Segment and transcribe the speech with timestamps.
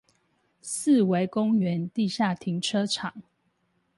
[0.61, 3.13] 四維公園地下停車場